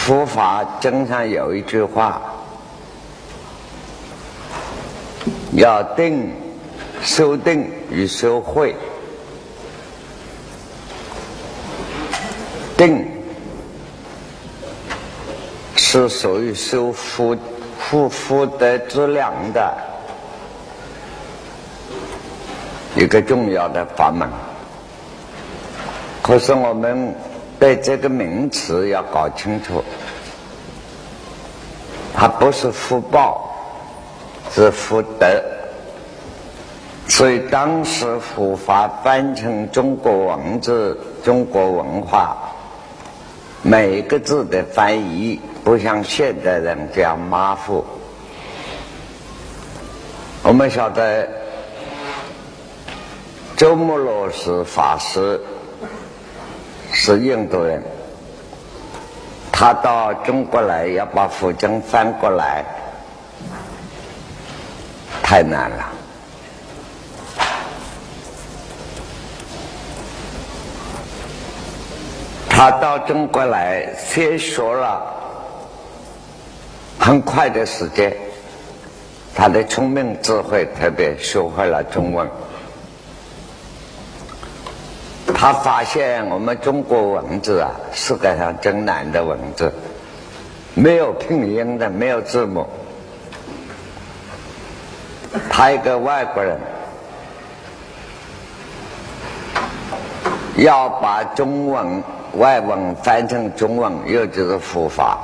[0.00, 2.20] 佛法经常有一句话，
[5.52, 6.32] 要定、
[7.02, 8.74] 修定与修慧。
[12.76, 13.06] 定
[15.76, 17.36] 是属于修福
[17.78, 19.76] 福福德之量的
[22.96, 24.26] 一个重要的法门。
[26.22, 27.14] 可是我们
[27.60, 29.84] 对这个名词要搞清楚，
[32.14, 33.54] 它不是福报，
[34.50, 35.26] 是福德。
[37.06, 42.34] 所以当时佛法翻成中国文字、中国文化，
[43.62, 47.84] 每一个字的翻译不像现代人这样马虎。
[50.42, 51.28] 我们晓得
[53.54, 55.38] 周穆罗什法师。
[56.92, 57.82] 是印度人，
[59.50, 62.64] 他到中国来要把佛经翻过来，
[65.22, 65.86] 太难了。
[72.48, 75.00] 他到中国来，先学了
[76.98, 78.14] 很快的时间，
[79.34, 82.28] 他的聪明智慧特别学会了中文。
[85.40, 89.72] 他发现我们中国文字啊，世界上真难的文字，
[90.74, 92.66] 没有拼音的，没有字母。
[95.48, 96.60] 他一个外国人，
[100.56, 102.02] 要把中文
[102.34, 105.18] 外文翻成中文，又就是佛法。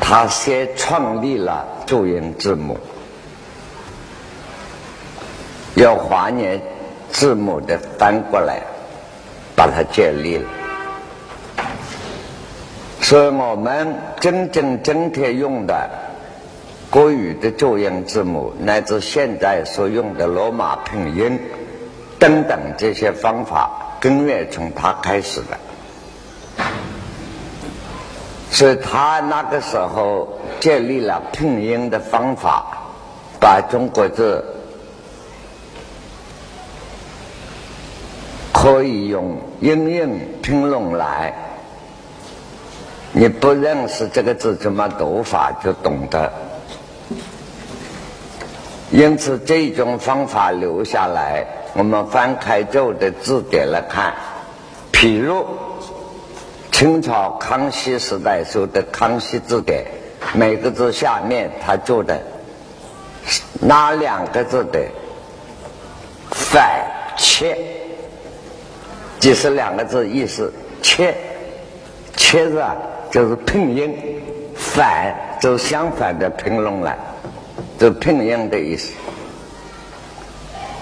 [0.00, 2.78] 他先创立了注音字母，
[5.74, 6.62] 要华年。
[7.18, 8.62] 字母的翻过来，
[9.56, 10.48] 把它建立了。
[13.00, 15.90] 所以我们真正今天用的
[16.88, 21.40] 国语的注音字母，乃至现在所用的罗马拼音
[22.20, 23.68] 等等这些方法，
[23.98, 25.58] 根源从他开始的。
[28.48, 32.64] 所以他那个时候建立了拼音的方法，
[33.40, 34.54] 把中国字。
[38.60, 41.32] 可以用音韵拼拢来，
[43.12, 46.32] 你不认识这个字怎么读法就懂得。
[48.90, 54.14] 因此，这种方法留下来，我们翻开旧的字典来看，
[54.92, 55.46] 譬如
[56.72, 59.84] 清朝康熙时代时候的《康熙字典》，
[60.36, 62.20] 每个字下面它做的
[63.60, 64.80] 哪两个字的
[66.32, 67.56] 反切。
[69.18, 71.14] 即是两个字意思，切，
[72.16, 72.76] 切字啊，
[73.10, 74.22] 就是拼音，
[74.54, 76.96] 反就是相反的拼拢来，
[77.78, 78.92] 就拼音的意思。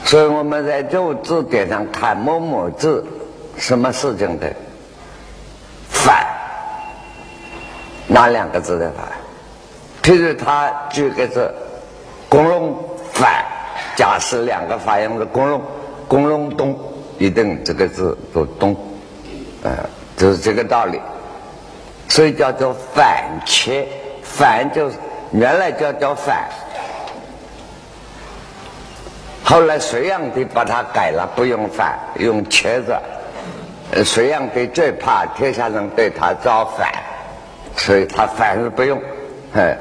[0.04, 3.04] 所以我们在这字典上看某某字，
[3.56, 4.52] 什么事情的
[5.88, 6.26] 反，
[8.06, 9.06] 哪两个字的反？
[10.02, 11.52] 譬如他举个字，
[12.28, 12.76] 公龙
[13.12, 13.44] 反，
[13.96, 15.62] 假设两个发音是公龙，
[16.06, 16.78] 公龙东。
[17.18, 18.76] 一定这个字读东，
[19.62, 19.72] 呃，
[20.16, 21.00] 就是这个道理，
[22.08, 23.86] 所以叫做反切，
[24.22, 24.96] 反就是
[25.32, 26.44] 原来叫叫反，
[29.42, 32.94] 后来隋炀帝把它改了，不用反，用切字。
[34.04, 36.92] 隋炀帝最怕天下人对他造反，
[37.76, 39.00] 所以他反是不用，
[39.54, 39.78] 哎，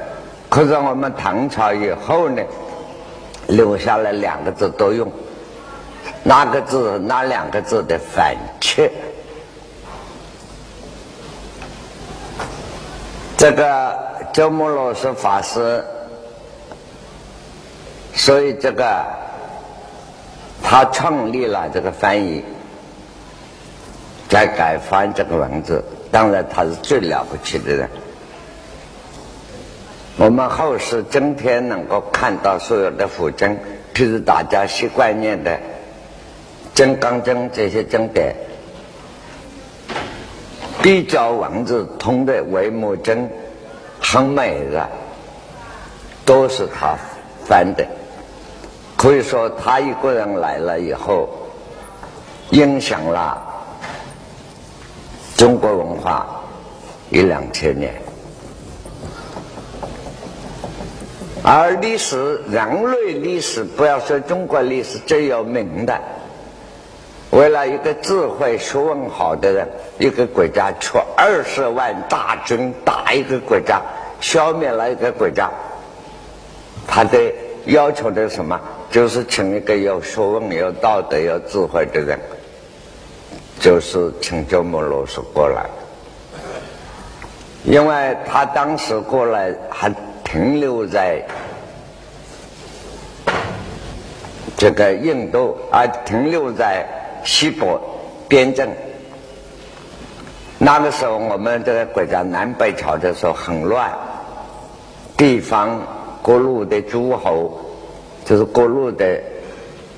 [0.48, 2.42] 可是我们唐朝以后呢，
[3.48, 5.10] 留下来两个字都用。
[6.24, 6.98] 哪个字？
[6.98, 8.90] 哪两个字的反切？
[13.36, 13.96] 这个
[14.32, 15.84] 周穆罗什法师，
[18.14, 19.04] 所以这个
[20.62, 22.42] 他创立了这个翻译，
[24.28, 25.84] 在改翻这个文字。
[26.10, 27.88] 当然，他是最了不起的人。
[30.16, 33.58] 我们后世今天能够看到所有的佛经，
[33.94, 35.52] 譬如大家习惯念的。
[36.76, 38.36] 《金刚经》这些经典，
[40.82, 43.14] 比较文字通的《维摩经》，
[43.98, 44.86] 很美的，
[46.26, 46.94] 都是他
[47.46, 47.86] 翻的。
[48.94, 51.30] 可以说，他一个人来了以后，
[52.50, 53.42] 影响了
[55.34, 56.26] 中国文化
[57.08, 57.94] 一两千年。
[61.42, 65.98] 而历史，人类历史，不要说中国历史最有名的。
[67.36, 69.68] 为了一个智慧、学问好的人，
[69.98, 73.82] 一个国家出二十万大军打一个国家，
[74.22, 75.50] 消灭了一个国家，
[76.86, 77.18] 他的
[77.66, 78.58] 要求的什么？
[78.90, 82.18] 就是请一个有学问、有道德、有智慧的人，
[83.60, 85.66] 就是请鸠摩罗什过来，
[87.64, 89.92] 因为他当时过来还
[90.24, 91.22] 停留在。
[94.56, 96.86] 这个印度啊，停留在
[97.26, 97.78] 西伯
[98.28, 98.70] 边镇。
[100.58, 103.92] 那个时候，我们这个国家南北朝的时候很乱，
[105.16, 105.82] 地方
[106.22, 107.60] 各路的诸侯，
[108.24, 109.20] 就是各路的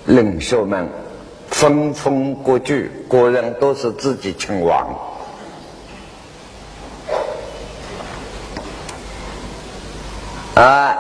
[0.07, 0.89] 领袖们，
[1.49, 4.89] 分封割据，个人都是自己称王。
[10.55, 10.97] 啊，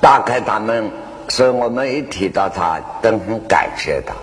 [0.00, 0.88] 大概他们。
[1.26, 4.14] 所以我们一提到他，都很感谢他。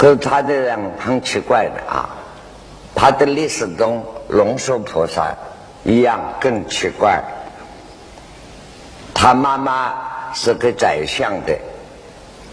[0.00, 2.08] 可是他的人很奇怪的啊，
[2.94, 5.36] 他的历史中龙树菩萨
[5.84, 7.22] 一样更奇怪。
[9.12, 11.54] 他妈妈是个宰相的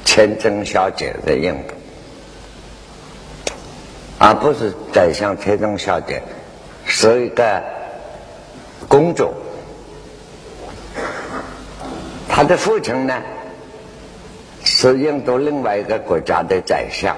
[0.04, 1.74] 千真小姐的印度，
[4.20, 6.22] 而不是宰相千真小姐，
[6.86, 7.64] 是一个
[8.90, 9.34] 公主。
[12.28, 13.14] 他的父亲呢，
[14.66, 17.16] 是印度另外一个国家的宰相。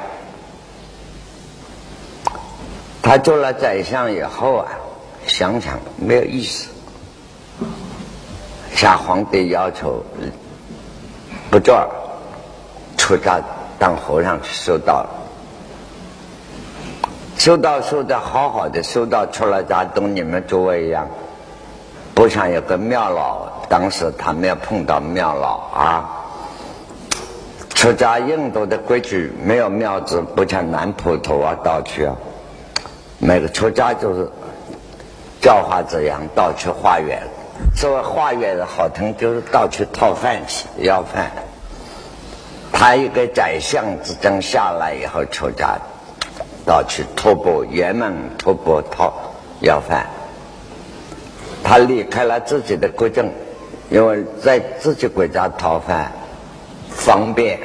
[3.09, 4.67] 他做了宰相以后啊，
[5.25, 6.69] 想想没有意思，
[8.75, 10.06] 向皇帝要求
[11.50, 11.89] 不做，
[12.97, 13.41] 出家
[13.79, 15.09] 当和尚去修道了。
[17.35, 21.07] 修道修的好好的，修道出了家，跟你们诸位一样，
[22.13, 23.65] 不像有个庙老。
[23.67, 26.11] 当时他没有碰到庙老啊，
[27.73, 32.15] 出家印度的规矩没有庙子，不像南普陀啊、道去啊，
[33.19, 34.27] 每个出家就是
[35.42, 37.21] 教化这样，到去化缘。
[37.75, 41.31] 所谓化缘的好听，就是到去讨饭吃，要饭。
[42.71, 45.77] 他一个宰相之争下来以后出家，
[46.66, 49.13] 到去徒步圆满徒步讨
[49.60, 50.06] 要饭。
[51.63, 53.30] 他离开了自己的国政。
[53.92, 56.12] 因为在自己国家讨饭
[56.92, 57.60] 方便，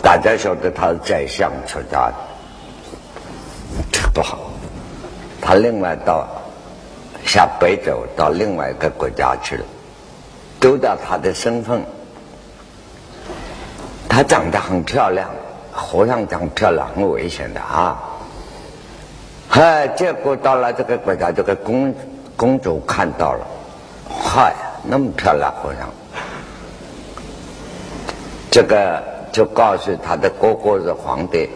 [0.00, 2.14] 大家晓得他是宰相出家的，
[4.12, 4.38] 不好。
[5.40, 6.26] 他另外到
[7.24, 9.64] 下北走到另外一个国家去了，
[10.60, 11.82] 丢掉他的身份。
[14.08, 15.30] 她长得很漂亮，
[15.72, 17.98] 和尚长漂亮很危险的啊！
[19.48, 21.94] 嗨，结果到了这个国家，这个公
[22.36, 23.46] 公主看到了，
[24.08, 24.54] 嗨。
[24.82, 25.90] 那么漂亮，和尚，
[28.50, 31.50] 这个就告诉他的哥哥是皇帝，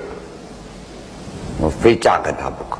[1.64, 2.78] 我非嫁给他不可。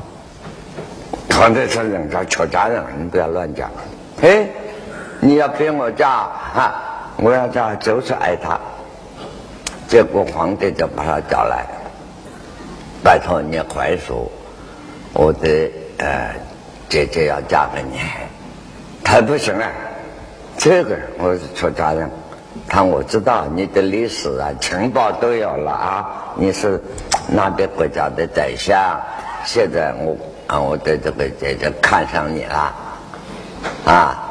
[1.35, 3.71] 皇帝说：“人家出家人，你不要乱讲。
[4.21, 4.47] 哎，
[5.19, 6.75] 你要逼我嫁，哈，
[7.17, 8.59] 我要嫁就是爱他。
[9.87, 11.65] 结果皇帝就把他叫来，
[13.03, 14.31] 拜托你快说，
[15.13, 16.35] 我的呃
[16.87, 17.99] 姐姐要嫁给你，
[19.03, 19.65] 他不行了。
[20.57, 22.07] 这个我是出家人，
[22.67, 26.35] 他我知道你的历史啊，情报都有了啊。
[26.35, 26.81] 你是
[27.27, 28.99] 那边国家的宰相，
[29.43, 30.15] 现在我
[30.47, 32.73] 啊，我的这个姐姐看上你了
[33.85, 34.21] 啊。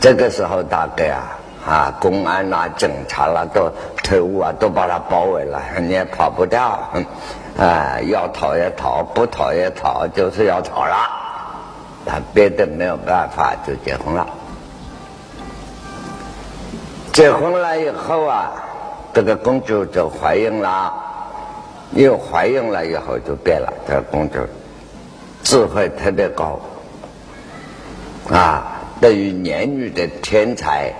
[0.00, 1.22] 这个时候大概啊
[1.66, 3.70] 啊，公安啦、警察啦都
[4.02, 6.78] 特务啊都把他包围了，你也跑不掉，
[7.58, 10.96] 啊，要逃也逃，不逃也逃，就是要逃了。
[12.06, 14.26] 他别的没有办法，就结婚了。
[17.12, 18.52] 结婚了以后啊，
[19.12, 20.94] 这个公主就怀孕了，
[21.92, 23.72] 又怀孕了以后就变了。
[23.86, 24.38] 这个公主
[25.42, 26.60] 智慧特别高，
[28.30, 30.92] 啊，对于言语的天才、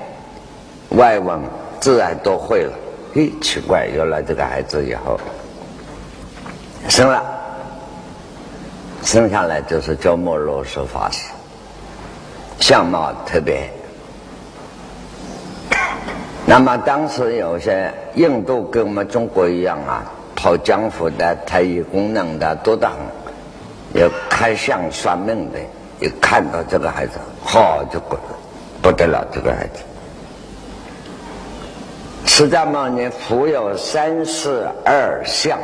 [0.91, 1.41] 外文
[1.81, 2.73] 自然都会了。
[3.15, 5.19] 嘿，奇怪，有了这个孩子以后，
[6.89, 7.23] 生了，
[9.03, 11.29] 生下来就是叫摩罗什法师，
[12.61, 13.71] 相貌特别。
[16.47, 22.97] 那么当时有些印度跟我们中国一样啊，跑江湖的、太医功能的多得很，
[24.01, 25.59] 有看相算命的，
[26.01, 28.17] 一看到这个孩子，好就不
[28.81, 29.83] 不得了，这个孩子。
[32.25, 35.59] 释迦牟尼佛有三十二相，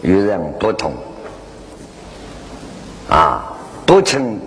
[0.00, 0.92] 与人不同，
[3.10, 4.38] 啊，不成，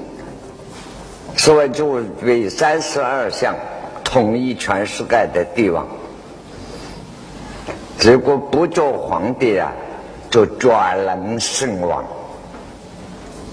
[1.36, 3.54] 所谓就为三十二相。
[4.06, 5.86] 统一全世界的帝王，
[8.00, 9.72] 如果不做皇帝啊，
[10.30, 12.04] 就转人身亡。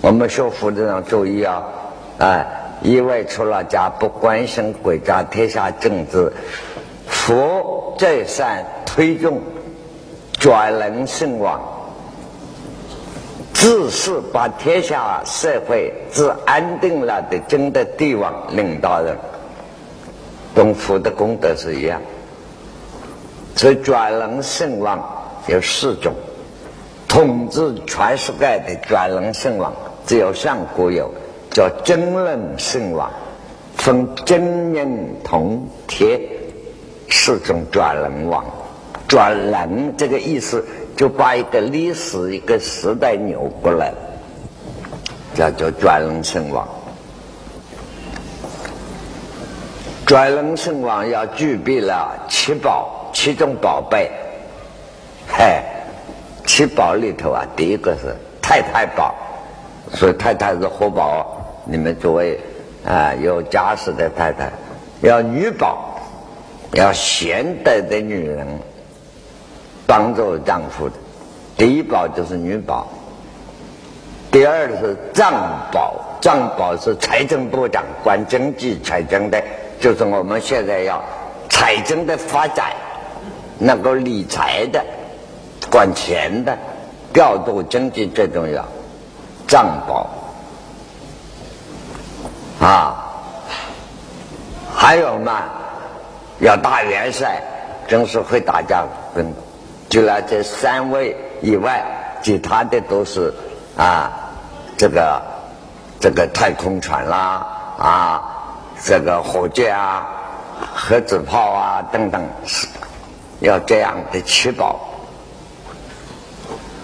[0.00, 1.62] 我们学佛的人注意啊，
[2.18, 2.46] 哎，
[2.82, 6.32] 一味出了家，不关心国家天下政治，
[7.06, 9.40] 佛再三推动
[10.38, 11.61] 转人身亡，
[13.54, 19.16] 自是把天下社会治安定了的真的帝王领导人，
[20.52, 22.02] 跟佛的功德是一样。
[23.54, 24.99] 所以转轮圣王
[25.47, 26.12] 有四种，
[27.06, 29.73] 统治全世界的转轮圣王
[30.06, 31.12] 只有上古有，
[31.50, 33.11] 叫真人圣王，
[33.76, 36.18] 分真人同铁
[37.09, 38.44] 四种转轮王。
[39.06, 40.64] 转轮这个意思，
[40.97, 43.92] 就把一个历史一个时代扭过来，
[45.35, 46.66] 叫做转轮圣王。
[50.06, 52.99] 转轮圣王要具备了七宝。
[53.12, 54.11] 七种宝贝，
[55.28, 55.62] 嘿，
[56.47, 59.14] 七宝里头啊，第一个是太太宝，
[59.92, 61.38] 所以太太是活宝。
[61.64, 62.40] 你们作为
[62.85, 64.50] 啊有家室的太太，
[65.02, 66.00] 要女宝，
[66.73, 68.47] 要贤德的女人，
[69.87, 70.95] 帮助丈夫的。
[71.57, 72.88] 第一宝就是女宝，
[74.33, 75.33] 第二是藏
[75.71, 79.40] 宝，藏宝是财政部长管经济财政的，
[79.78, 81.00] 就是我们现在要
[81.49, 82.73] 财政的发展。
[83.62, 84.85] 能够理财的、
[85.71, 86.59] 管钱的、
[87.12, 88.64] 调度经济最重要，
[89.47, 90.11] 账宝
[92.59, 93.07] 啊，
[94.75, 95.42] 还有嘛，
[96.40, 97.40] 要大元帅，
[97.87, 98.85] 真是会打架。
[99.14, 99.33] 跟
[99.88, 101.85] 除了这三位以外，
[102.21, 103.33] 其他的都是
[103.76, 104.11] 啊，
[104.76, 105.23] 这个
[106.00, 107.47] 这个太空船啦
[107.78, 108.23] 啊，
[108.83, 110.04] 这个火箭啊、
[110.75, 112.21] 核子炮啊等等。
[113.42, 114.78] 要这样的确保，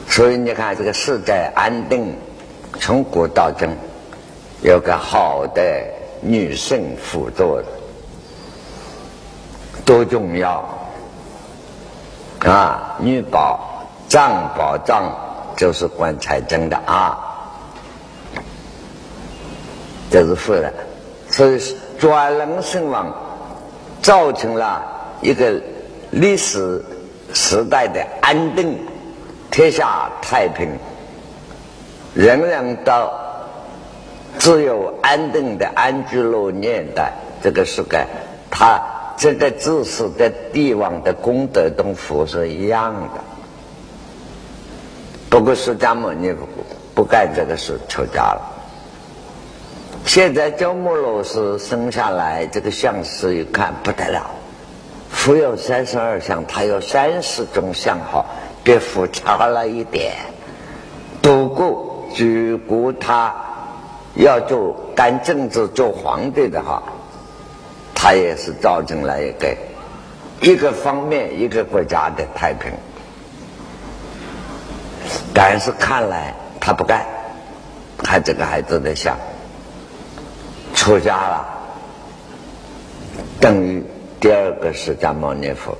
[0.08, 2.16] 所以你看这个世代安定，
[2.80, 3.68] 从古到今，
[4.60, 5.62] 有个好的
[6.20, 7.62] 女性辅助，
[9.84, 10.68] 多重要
[12.40, 12.96] 啊！
[12.98, 15.14] 女宝藏宝藏
[15.56, 17.16] 就是管财政的啊，
[20.10, 20.74] 这是负的，
[21.30, 23.14] 所以转人身亡，
[24.02, 24.82] 造成了
[25.22, 25.62] 一个。
[26.10, 26.84] 历史
[27.34, 28.78] 时代的安定，
[29.50, 30.70] 天下太平，
[32.14, 33.10] 人人都
[34.38, 37.12] 自有安定的安居乐业的
[37.42, 38.06] 这个世界，
[38.50, 38.80] 他
[39.16, 43.20] 这个自私的帝王的功德跟佛是一样的。
[45.28, 46.46] 不过释迦牟尼不
[46.94, 48.54] 不干这个事，出家了。
[50.06, 54.30] 现在鸠摩罗什生下来，这个相师一看不得了。
[55.10, 58.26] 佛有三十二相，他有三十种相好，
[58.62, 60.12] 比佛差了一点。
[61.22, 63.34] 不过，如果他
[64.14, 66.82] 要做干政治、做皇帝的话，
[67.94, 69.56] 他也是造成了一个
[70.40, 72.70] 一个方面一个国家的太平。
[75.34, 77.04] 但是看来他不干，
[77.98, 79.16] 看这个孩子的相，
[80.74, 81.46] 出家了，
[83.40, 83.82] 等于。
[84.20, 85.76] 第二个释迦牟尼佛，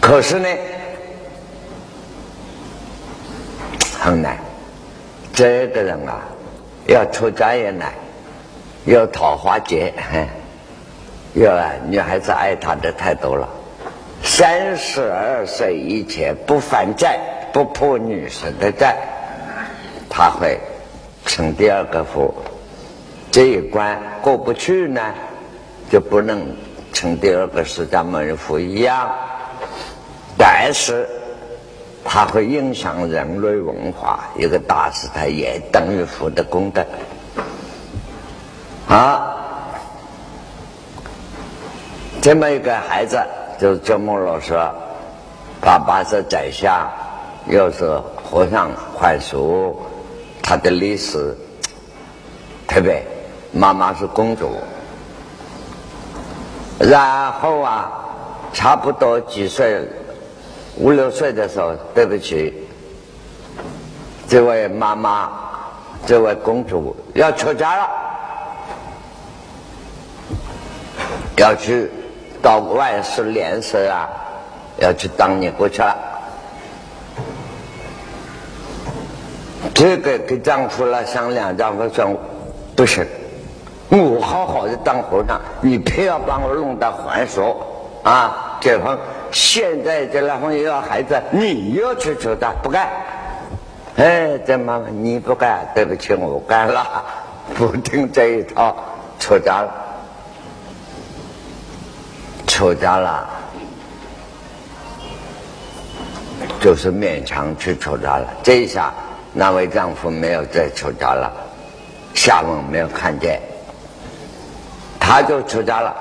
[0.00, 0.48] 可是呢，
[4.00, 4.36] 很难。
[5.32, 6.22] 这个人啊，
[6.86, 7.92] 要出家也难，
[8.84, 9.94] 要桃花劫，
[11.34, 13.48] 要啊女孩子爱他的太多了。
[14.24, 17.20] 三十二岁以前不还债，
[17.52, 18.96] 不破女神的债，
[20.10, 20.58] 他会
[21.26, 22.34] 成第二个佛。
[23.30, 25.00] 这一关过不去呢？
[25.90, 26.44] 就不能
[26.92, 29.08] 成第二个释迦牟尼佛一样，
[30.36, 31.08] 但是
[32.04, 34.24] 它会影响人类文化。
[34.36, 36.84] 一个大师，他也等于佛的功德。
[38.88, 39.36] 啊，
[42.20, 43.18] 这么一个孩子，
[43.58, 44.52] 就是周末老师，
[45.60, 46.88] 爸爸是宰相，
[47.48, 49.76] 又是和尚快速，
[50.42, 51.34] 他的历史
[52.68, 53.02] 特别，
[53.52, 54.50] 妈妈是公主。
[56.78, 57.90] 然后啊，
[58.52, 59.80] 差不多几岁，
[60.76, 62.52] 五六岁的时候，对不起，
[64.28, 65.30] 这位妈妈，
[66.04, 67.88] 这位公主要出家了，
[71.36, 71.90] 要去
[72.42, 74.08] 到外室联社啊，
[74.78, 75.96] 要去当尼姑去了。
[79.72, 82.20] 这个跟丈夫了商量，丈夫说
[82.76, 83.06] 不行。
[83.96, 87.54] 我好好的当和尚，你偏要把我弄到还俗
[88.02, 88.58] 啊！
[88.60, 88.98] 解放。
[89.30, 92.88] 现在这老公又要孩子，你又去求他，不干。
[93.96, 97.04] 哎，这妈妈你不干，对不起，我干了，
[97.54, 98.74] 不听这一套，
[99.18, 99.74] 出家了，
[102.46, 103.28] 出家了，
[106.60, 108.26] 就是勉强去出家了。
[108.42, 108.92] 这一下，
[109.32, 111.32] 那位丈夫没有再出家了，
[112.14, 113.40] 下文没有看见，
[115.06, 115.94] 他就出家了，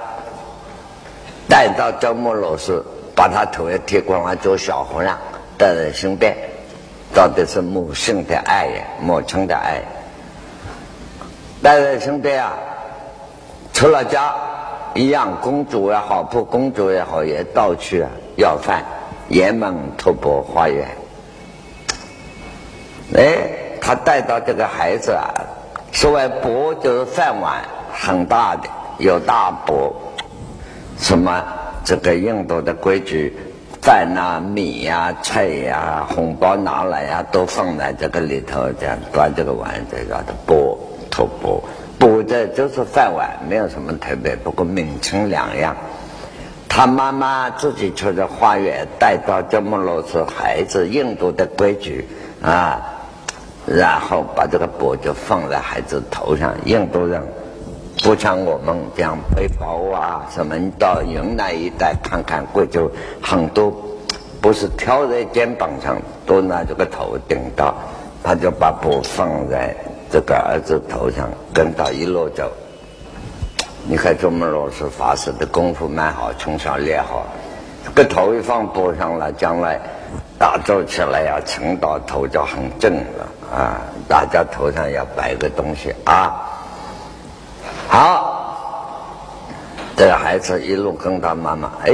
[1.50, 2.82] 带到周穆老师。
[3.16, 5.16] 把他头也剃光了，做小和尚，
[5.56, 6.36] 带在身边，
[7.14, 9.84] 到底是母性的爱呀，母亲的爱。
[11.62, 12.54] 带在身边啊，
[13.72, 14.34] 出了家，
[14.96, 18.84] 一样公主也好，不公主也好，也到处啊要饭，
[19.28, 20.88] 沿门徒步花园。
[23.16, 25.30] 哎，他带到这个孩子啊，
[25.92, 27.62] 所谓钵就是饭碗，
[27.94, 29.94] 很大的，有大钵，
[30.98, 31.44] 什么？
[31.86, 33.36] 这个印度的规矩，
[33.82, 40.80] 饭呐、米呀、菜呀、红包拿来呀，都放在这个里头，这样端这个碗，这叫的钵，
[41.12, 41.62] 托钵，
[42.00, 45.76] 钵的就是饭碗，没有什么特别，不过名称两样。
[46.70, 52.08] 他妈妈自己去的花园，带到这么多次孩子，印度的规矩
[52.42, 52.82] 啊，
[53.66, 57.22] 然后把这个钵就放在孩子头上，印度人。
[58.04, 60.58] 不像我们这样背包啊，什么？
[60.58, 62.92] 你到云南一带看看，贵州
[63.22, 63.74] 很多
[64.42, 67.74] 不是挑在肩膀上，都拿这个头顶到，
[68.22, 69.74] 他就把布放在
[70.12, 72.52] 这个儿子头上，跟到一路走。
[73.88, 77.26] 你看周门老师发誓的功夫蛮好，从小练好，
[77.86, 79.80] 这个头一放布上了，将来
[80.38, 83.80] 打坐起来呀，沉到头就很正了啊！
[84.10, 86.50] 大家头上要摆个东西啊。
[87.94, 88.58] 好，
[89.96, 91.94] 这个孩子一路跟他妈妈，哎，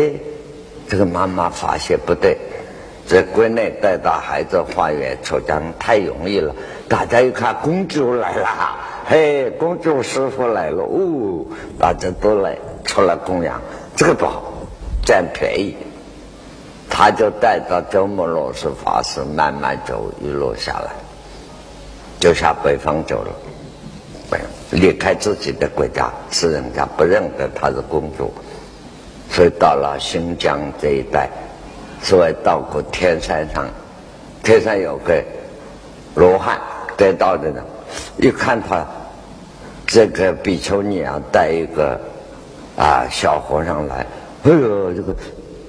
[0.88, 2.38] 这个妈妈发现不对，
[3.06, 6.56] 在国内带到孩子花园出家太容易了。
[6.88, 8.48] 大家一看公主来了，
[9.10, 11.46] 嘿，公主师傅来了，哦，
[11.78, 13.60] 大家都来出来供养，
[13.94, 14.54] 这个不好，
[15.06, 15.76] 占便宜。
[16.90, 20.92] 他就带到周末老师法师慢慢走，一路下来，
[22.22, 24.40] 就向北方走了。
[24.72, 28.32] 离开自己的国家，是人家不认得她是公主，
[29.30, 31.30] 所以到了新疆这一带，
[32.02, 33.68] 所谓到过天山上，
[34.44, 35.24] 天山有个
[36.16, 36.60] 罗汉
[36.96, 37.64] 得道的人，
[38.18, 38.86] 一看他
[39.88, 42.00] 这个比丘尼啊，带一个
[42.78, 44.06] 啊小和尚来，
[44.44, 45.16] 哎呦，这个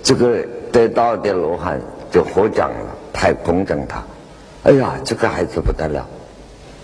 [0.03, 4.03] 这个得道的罗汉就获奖了，太恭敬他，
[4.65, 6.07] 哎呀，这个孩子不得了。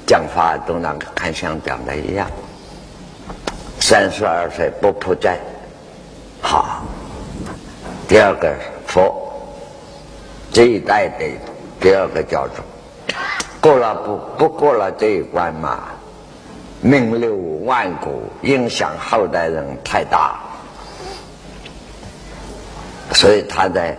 [0.06, 2.30] 讲话都那个看相讲的一样，
[3.80, 5.36] 三十二岁不破债，
[6.40, 6.82] 好。
[8.08, 8.54] 第二个
[8.86, 9.12] 佛，
[10.52, 11.26] 这一代的
[11.80, 12.62] 第二个教主，
[13.60, 15.88] 过了不不过了这一关嘛，
[16.80, 20.36] 名流万古，影响后代人太大，
[23.12, 23.96] 所以他在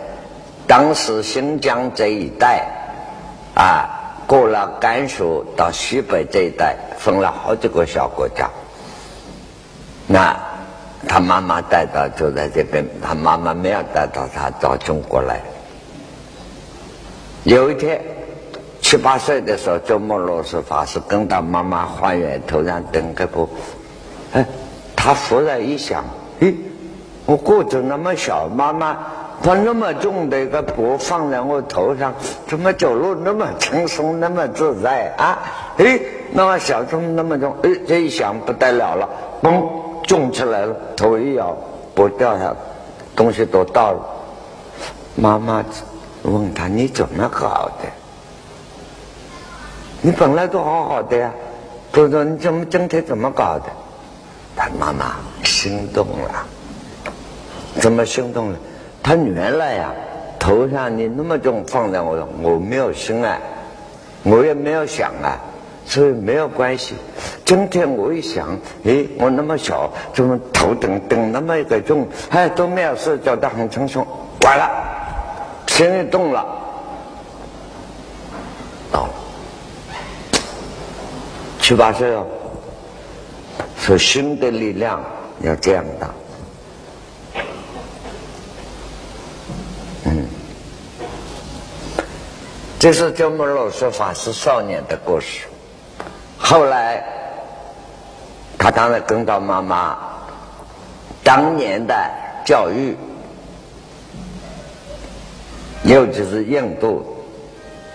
[0.66, 2.66] 当时新疆这一带
[3.56, 3.94] 啊。
[4.28, 8.50] 过了甘肃到西北这一带，分了好几个小国家。
[10.06, 10.38] 那
[11.08, 15.40] 他妈妈带到就在这边，他妈妈没有带到他到中国来。
[17.46, 18.02] 有一天
[18.82, 23.50] 七八岁的时候，周末老师法师跟到妈妈花园头上等个布，
[24.34, 24.46] 哎，
[24.94, 26.04] 他忽然一想，
[26.42, 26.54] 咦，
[27.26, 28.98] 我个子那么小，妈妈。
[29.44, 32.14] 把那么重的一个钵放在我头上，
[32.48, 35.40] 怎么走路那么轻松，那么自在啊？
[35.78, 36.00] 哎，
[36.32, 39.08] 那么小重那么重，哎，这一想不得了了，
[39.42, 39.64] 嘣，
[40.04, 41.56] 重起来了，头一摇，
[41.94, 42.54] 钵掉下，
[43.16, 44.00] 东西都倒了。
[45.16, 45.64] 妈妈
[46.24, 47.90] 问他：“你怎么搞的？
[50.02, 51.32] 你本来都好好的呀，
[51.92, 53.66] 他说你怎么今天怎么搞的？”
[54.56, 56.46] 他妈妈心动了，
[57.80, 58.58] 怎么心动了？
[59.08, 59.94] 他原来呀，
[60.38, 63.40] 头上你那么重放在我，我没有心啊，
[64.24, 65.40] 我也没有想啊，
[65.86, 66.94] 所以没有关系。
[67.46, 68.50] 今天我一想，
[68.84, 74.06] 诶，我那么小，怎么头顶顶那么一个重，哎，都没有事，觉得很轻松。
[74.42, 74.70] 完了，
[75.68, 76.46] 心一动了，
[78.92, 79.08] 到
[81.62, 82.26] 七八岁了，
[83.78, 85.02] 说心的力量
[85.44, 86.10] 要这样大。
[92.80, 95.48] 这是鸠摩罗什法师少年的故事。
[96.38, 97.04] 后来，
[98.58, 99.98] 他当然跟到妈妈
[101.24, 101.96] 当年的
[102.46, 102.96] 教育，
[105.84, 107.04] 尤其是印度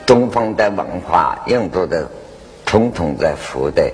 [0.04, 2.10] 东方的文化，印度的
[2.66, 3.88] 统统在佛的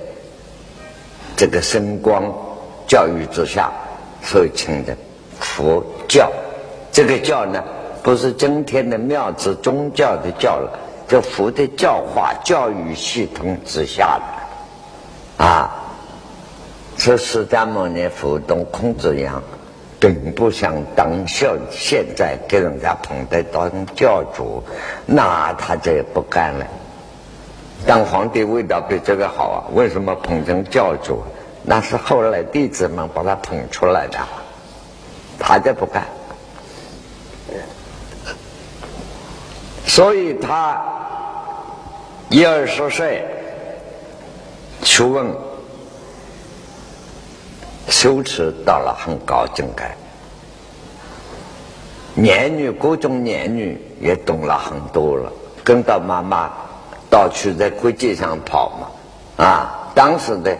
[1.37, 2.23] 这个声光
[2.87, 3.71] 教育之下
[4.23, 4.97] 受请的
[5.39, 6.31] 佛教。
[6.91, 7.63] 这个教呢，
[8.01, 14.19] 不是今天的庙子宗教的教了，这佛的教化教育系统之下
[15.37, 15.75] 的啊。
[16.97, 19.41] 这释迦牟尼佛同孔子一样，
[19.99, 24.61] 并不像当现现在给人家捧得当教主，
[25.05, 26.65] 那他就不干了。
[27.85, 29.57] 当皇帝味道比这个好啊？
[29.73, 31.23] 为什么捧成教主？
[31.63, 34.17] 那是后来弟子们把他捧出来的，
[35.37, 36.03] 他就不干。
[39.89, 40.79] 所以他
[42.29, 43.25] 一二十岁
[44.83, 45.25] 求问。
[47.89, 49.83] 修持到了很高境界，
[52.13, 56.51] 年女各种年女也懂了很多了，跟到妈妈
[57.09, 60.55] 到处在国际上跑嘛，啊，当时的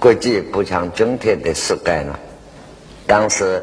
[0.00, 2.18] 国际不像今天的世界了，
[3.06, 3.62] 当时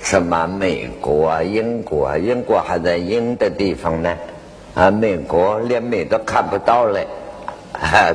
[0.00, 4.14] 什么美国啊、英国啊，英国还在英的地方呢，
[4.74, 7.00] 啊，美国连美都看不到了，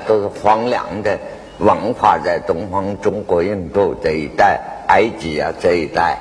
[0.08, 1.18] 都是荒凉的。
[1.60, 6.18] 文化在东方、中国、印度这一带、埃及啊这一带，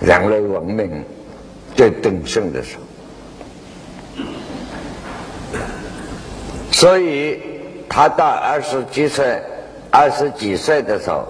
[0.00, 1.04] 人类文明
[1.74, 4.24] 最鼎盛的时候。
[6.70, 7.40] 所以
[7.88, 9.42] 他到二十几岁、
[9.90, 11.26] 二十几岁的时候，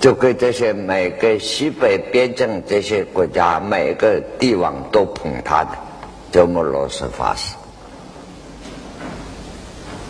[0.00, 5.70] 就给这些每个西北边境这些国家每个帝王都捧他的，
[6.32, 7.54] 叫摩罗什法师。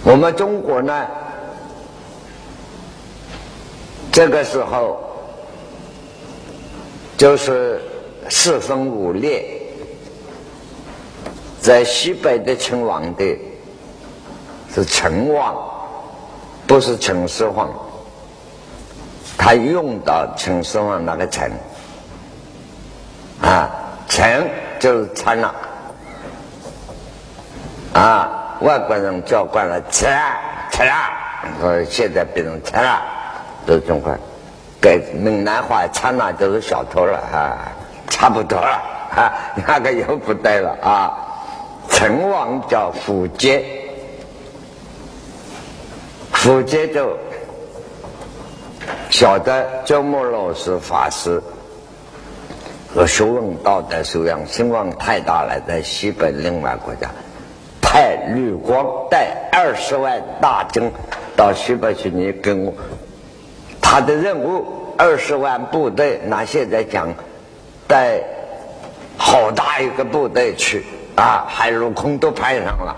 [0.02, 1.06] 我们中国呢？
[4.12, 4.98] 这个时候，
[7.16, 7.80] 就是
[8.28, 9.44] 四分五裂，
[11.60, 13.38] 在西北的秦王的
[14.74, 15.54] 是陈王，
[16.66, 17.70] 不是秦始皇。
[19.38, 21.52] 他用到秦始皇那个陈，
[23.40, 23.70] 啊，
[24.08, 25.54] 陈就是陈了，
[27.92, 30.08] 啊，外国人叫惯了陈
[30.70, 30.92] 陈了，
[31.60, 33.02] 说现在变成吃了。
[33.66, 34.16] 都这块，
[34.80, 37.58] 改闽南话，刹那就是小偷了啊，
[38.08, 38.80] 差不多了
[39.14, 39.32] 啊，
[39.66, 41.12] 那个又不对了啊。
[41.90, 43.64] 成王叫福杰，
[46.32, 47.18] 福杰就
[49.10, 51.42] 晓得周末老师法师
[52.94, 57.10] 和学问道德修养声望太大了，在西北另外国家
[57.90, 60.92] 派吕光带二十万大军
[61.36, 62.72] 到西北去，你跟我。
[63.80, 64.64] 他的任务
[64.96, 67.12] 二十万部队，那现在讲
[67.88, 68.20] 带
[69.18, 70.84] 好大一个部队去
[71.16, 72.96] 啊，海陆空都派上了，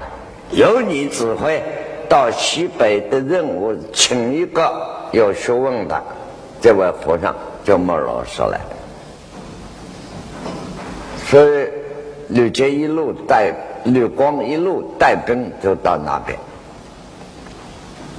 [0.51, 1.63] 由你指挥
[2.07, 4.71] 到西北的任务，请一个
[5.13, 6.03] 有学问的
[6.61, 8.61] 这位和尚叫莫老师来。
[11.25, 11.67] 所以
[12.29, 16.39] 吕杰一路带吕光一路带兵就到那边。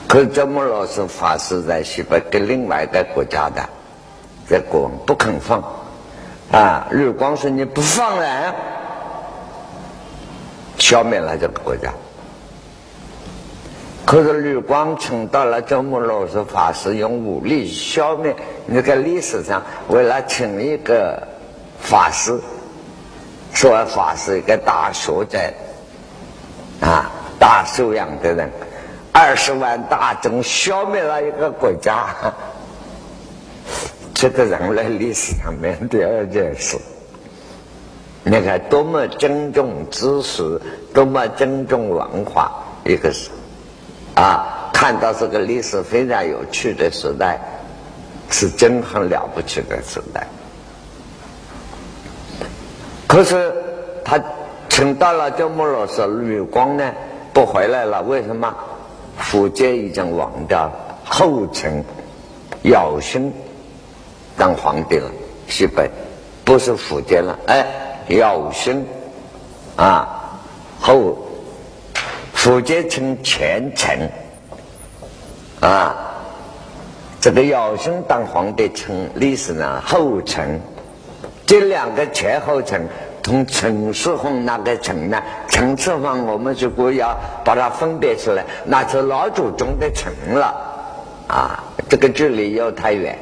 [0.07, 3.67] 可这么老师法师在西北跟另外一个国家的，
[4.47, 5.63] 在国王不肯放，
[6.51, 8.53] 啊，吕光说你不放人，
[10.77, 11.91] 消灭了这个国家。
[14.05, 18.35] 可是吕光请到了这么老师法师用武力消灭，
[18.67, 21.25] 那个历史上为了请一个
[21.79, 22.39] 法师，
[23.53, 25.39] 说法是一个大学者，
[26.81, 28.49] 啊，大修养的人。
[29.11, 32.07] 二十万大众消灭了一个国家，
[34.15, 36.77] 这个人类历史上面第二件事。
[38.23, 40.59] 你看多么尊重知识，
[40.93, 42.51] 多么尊重文化，
[42.83, 43.29] 一个是
[44.15, 47.39] 啊，看到这个历史非常有趣的时代，
[48.31, 50.25] 是真很了不起的时代。
[53.13, 53.53] 可是
[54.03, 54.19] 他
[54.69, 56.91] 请到了这穆罗什吕光呢，
[57.31, 58.51] 不回来了，为什么？
[59.19, 60.73] 福建已经亡掉了，
[61.05, 61.85] 后陈
[62.63, 63.31] 姚兴
[64.35, 65.11] 当皇帝了。
[65.47, 65.87] 西北
[66.43, 67.63] 不是福建了，哎，
[68.07, 68.83] 姚兴
[69.75, 70.39] 啊，
[70.79, 71.15] 后
[72.33, 74.09] 福建称前陈
[75.59, 75.95] 啊，
[77.21, 80.59] 这个姚兴当皇帝称历史呢后陈，
[81.45, 82.87] 这两个前后陈。
[83.25, 85.23] 从陈世峰那个陈呢？
[85.47, 90.53] 陈世峰，我们如果要把它分别出来，那是老祖宗的陈了
[91.29, 91.63] 啊！
[91.87, 93.17] 这个距离又太远。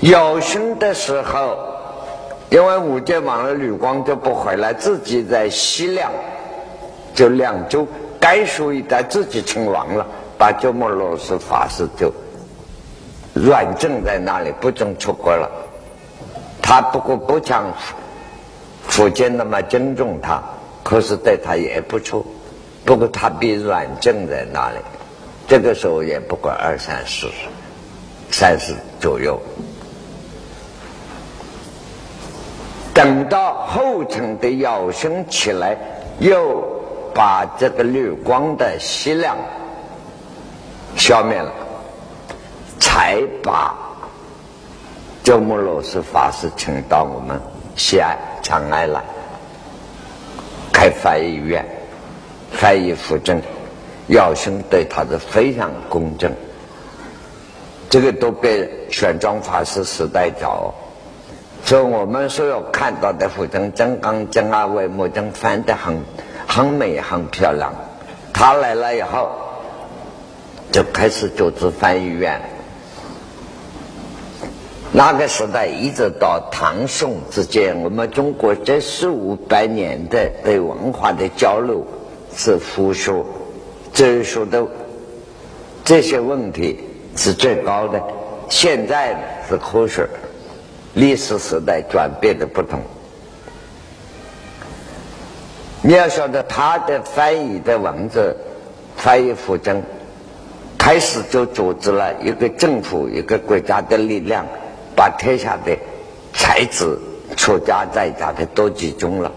[0.00, 1.58] 有生的时候，
[2.48, 6.10] 因为五戒忘了，绿光就不回来，自己在西凉，
[7.14, 7.86] 就凉州
[8.18, 10.06] 该属一带自己称王了，
[10.38, 12.10] 把鸠摩罗什法师就
[13.34, 15.50] 软禁在那里，不准出国了。
[16.62, 17.72] 他不过不像
[18.86, 20.42] 福建那么尊重他，
[20.82, 22.24] 可是对他也不错。
[22.84, 24.76] 不过他比软禁在那里，
[25.48, 27.28] 这个时候也不过二三十，
[28.30, 29.40] 三十左右。
[32.94, 35.76] 等到后尘的尧兄起来，
[36.20, 36.62] 又
[37.12, 39.36] 把这个绿光的吸量
[40.96, 41.52] 消灭了，
[42.94, 43.74] 才把
[45.24, 47.40] 鸠摩罗什法师请到我们
[47.74, 49.02] 西安长安来
[50.72, 51.66] 开翻译院，
[52.52, 53.42] 翻译辅政。
[54.06, 56.32] 尧兄对他是非常公正，
[57.90, 60.72] 这个都被玄奘法师时代找。
[61.64, 66.00] 所以我们所有看到的《佛经》《金刚经》啊，《为目经》翻得很
[66.46, 67.74] 很美、很漂亮。
[68.32, 69.30] 他来了以后，
[70.70, 72.40] 就开始组织翻译院。
[74.96, 81.84] 那个时代一直到唐宋之间，我们中国这四五百年的对文化的交流
[82.36, 83.24] 是佛学、
[83.92, 84.64] 哲学的
[85.84, 86.78] 这些问题
[87.16, 88.00] 是最高的。
[88.48, 90.08] 现在是科学。
[90.94, 92.78] 历史时代转变的不同，
[95.82, 98.36] 你要晓得他的翻译的文字，
[98.96, 99.82] 翻译佛经，
[100.78, 104.46] 开始就组织了一个政府、一个国家的力量，
[104.96, 105.76] 把天下的
[106.32, 107.00] 才子、
[107.36, 109.32] 出家在家的都集中了，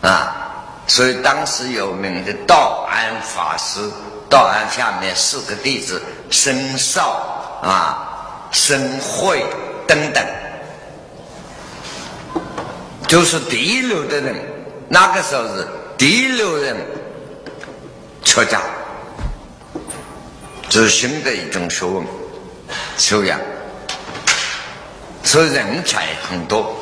[0.00, 3.80] 啊，所以当时有名的道安法师，
[4.28, 6.00] 道安下面四个弟子，
[6.30, 7.10] 申少
[7.62, 9.44] 啊、申慧
[9.86, 10.24] 等等。
[13.06, 14.34] 就是第一流的人，
[14.88, 16.76] 那个时候是第一流人
[18.22, 18.60] 出家，
[20.68, 22.04] 这是新的一种学问
[22.98, 23.40] 修养，
[25.28, 26.74] 所以人才很多。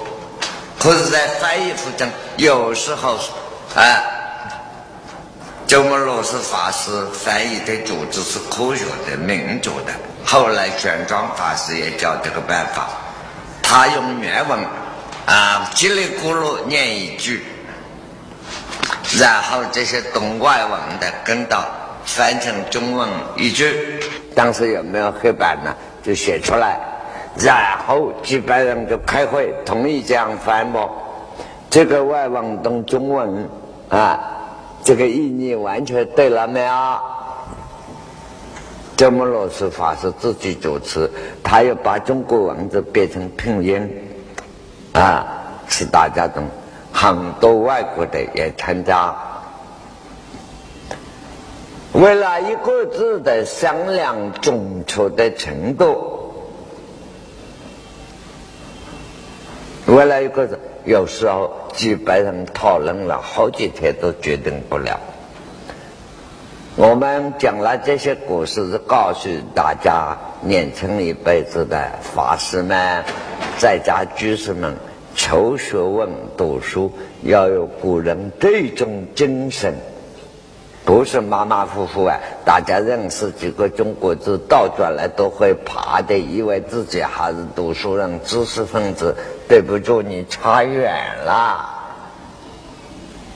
[0.78, 3.18] 可是，在翻译佛中，有时候
[3.74, 3.82] 啊，
[5.66, 9.92] 鸠摩罗什法师翻译的组织是科学的、民主的。
[10.24, 12.86] 后来玄奘法师也教这个办法，
[13.64, 14.60] 他用原文。
[15.26, 17.42] 啊，叽里咕噜念一句，
[19.18, 21.64] 然后这些懂外文的跟到
[22.04, 24.00] 翻成中文一句。
[24.36, 25.74] 当时有没有黑板呢？
[26.00, 26.78] 就写出来，
[27.38, 30.90] 然后几百人就开会，同意这样翻模。
[31.68, 33.48] 这个外文懂中文
[33.90, 34.18] 啊，
[34.82, 36.72] 这个意义完全对了没有？
[38.96, 41.10] 这么老师法师自己主持，
[41.42, 44.02] 他又把中国文字变成拼音。
[44.94, 45.26] 啊，
[45.68, 46.42] 是大家懂，
[46.90, 49.14] 很多外国的也参加。
[51.92, 56.25] 为了一个字的商量准确的程度，
[59.86, 64.98] 为了一个人，有时候几百人讨论了好几天都决定不了。
[66.74, 73.04] 我们讲了这些故事，是告诉大家，年轻一辈子的法师们。
[73.58, 74.76] 在家居士们
[75.14, 79.72] 求学问、读书，要有古人这种精神，
[80.84, 82.18] 不是马马虎虎啊！
[82.44, 89.16] 大家认识几个中国字，倒转来都会爬的，以为自己还是读书人、知识分子。
[89.48, 90.92] 对不住，你差远
[91.24, 91.74] 了。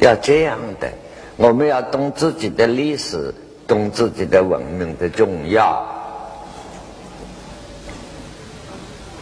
[0.00, 0.90] 要这样的，
[1.36, 3.34] 我们要懂自己的历史，
[3.66, 5.84] 懂自己的文明的重要。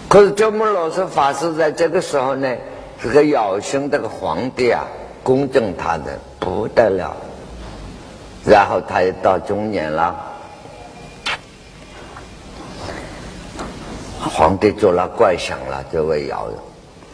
[0.08, 2.56] 可是鸠摩罗什法师在这个时候呢，
[3.02, 4.86] 这个尧兄这个皇帝啊，
[5.22, 7.14] 恭敬他的不得了。
[8.46, 10.16] 然后他也到中年了，
[14.20, 16.48] 皇帝做了怪想了，这位尧，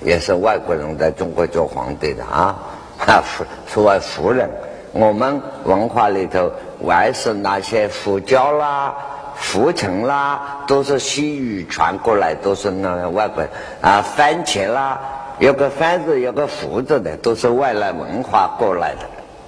[0.04, 2.54] 也是外国人在中国做皇帝的啊，
[3.06, 3.24] 啊，
[3.66, 4.48] 是位夫人。
[4.92, 6.52] 我们文化里头
[6.86, 8.94] 还是那些佛教啦。
[9.36, 13.42] 浮尘啦，都是西域传过来，都是那个外国
[13.80, 14.00] 啊。
[14.00, 14.96] 番茄啦，
[15.40, 18.94] 有个番字，有个福字的，都是外来文化过来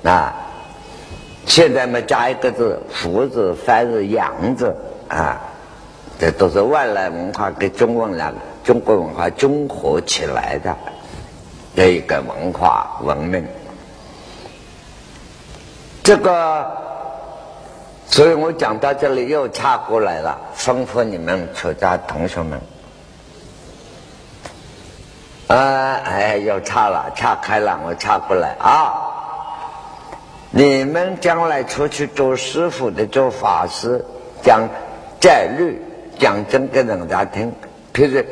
[0.03, 0.35] 的啊。
[1.47, 4.75] 现在嘛，加一个字，福字、番字、洋字
[5.07, 5.40] 啊，
[6.19, 10.76] 这都是外来文化跟中文两个中国文化综合起来的
[11.76, 13.46] 这一个文化文明。
[16.02, 16.85] 这个。
[18.09, 22.61] 所以我讲到这里又插过来了，吩咐你们出家同学们，
[25.48, 28.94] 啊，哎，又岔了，岔开了，我岔过来啊！
[30.50, 34.02] 你们将来出去做师傅的、做法师，
[34.40, 34.68] 讲
[35.20, 35.83] 戒律，
[36.16, 37.52] 讲真给人家听。
[37.92, 38.24] 譬如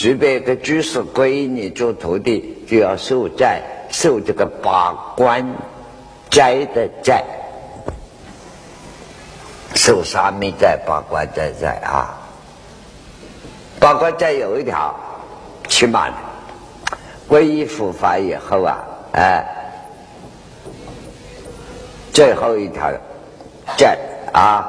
[0.00, 3.60] 具备一个居士皈依你做徒弟，就要受债，
[3.90, 5.46] 受这个八关
[6.30, 7.22] 斋的债，
[9.74, 12.18] 受沙弥债、八关斋债啊。
[13.78, 14.98] 八关斋有一条，
[15.68, 16.14] 起码的。
[17.28, 18.78] 皈依佛法以后啊，
[19.12, 19.44] 哎，
[22.10, 22.90] 最后一条
[23.76, 23.98] 债
[24.32, 24.64] 啊，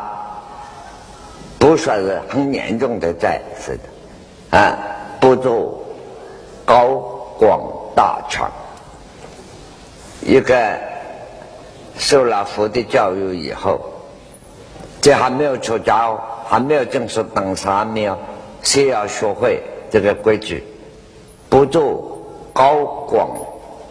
[1.58, 4.78] 不算是很严重的债，是的，啊，
[5.22, 5.82] 不做
[6.66, 6.88] 高
[7.40, 7.62] 广
[7.96, 8.52] 大长。
[10.22, 10.78] 一个
[11.98, 13.80] 受了佛的教育以后，
[15.00, 18.18] 这还没有出家哦，还没有正式当沙弥哦，
[18.62, 20.62] 先要学会这个规矩，
[21.48, 22.18] 不做。
[22.54, 23.30] 高广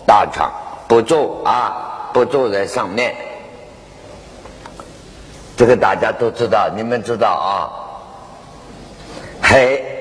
[0.06, 0.52] 大长，
[0.86, 3.14] 不做啊，不坐在上面。
[5.56, 7.72] 这个大家都知道，你们知道啊？
[9.42, 9.99] 嘿，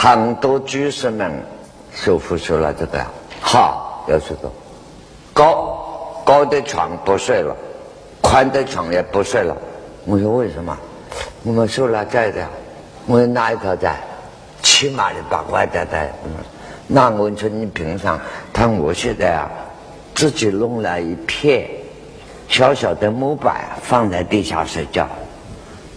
[0.00, 1.42] 很多居士们
[1.92, 3.04] 舒服说了这个，
[3.40, 4.48] 好，要知道，
[5.32, 7.52] 高高的床不睡了，
[8.22, 9.56] 宽的床也不睡了。
[10.04, 10.78] 我说为什么？
[11.42, 12.46] 我们受了债的，
[13.06, 13.96] 我哪一条债？
[14.62, 16.12] 起码的八块债债。
[16.86, 18.20] 那我说你平常，
[18.52, 19.50] 他我现在啊，
[20.14, 21.68] 自己弄了一片
[22.46, 25.08] 小小的木板放在地下睡觉。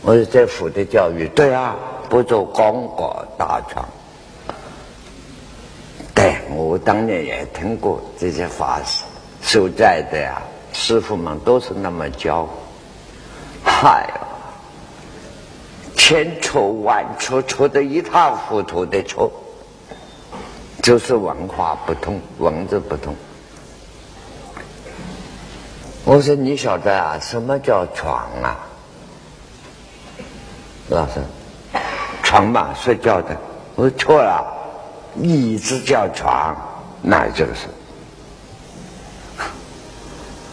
[0.02, 1.76] 我说这佛的教育，对啊，
[2.12, 3.88] 不做广广大床。
[6.14, 9.06] 对我当年也听过这些法师
[9.42, 10.42] 受债的呀，
[10.74, 12.46] 师傅们都是那么教。
[13.64, 14.20] 嗨呀，
[15.96, 19.32] 千错万错，错得一塌糊涂的错。
[20.84, 23.16] 就是文化不通，文字不通。
[26.04, 28.68] 我说你晓得啊，什么叫床啊？
[30.90, 31.22] 老师，
[32.32, 33.36] 床嘛，睡觉的。
[33.76, 34.42] 我说错了，
[35.18, 36.56] 椅子叫床，
[37.02, 37.68] 那就是。